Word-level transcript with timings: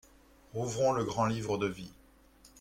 Rouvrons 0.55 0.93
le 0.93 1.03
grand 1.03 1.27
livre 1.27 1.59
de 1.59 1.67
vie. 1.67 1.93